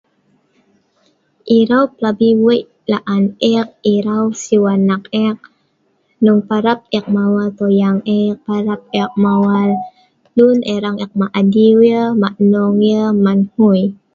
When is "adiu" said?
11.41-11.77